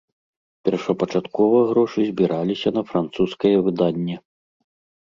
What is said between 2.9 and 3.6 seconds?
французскае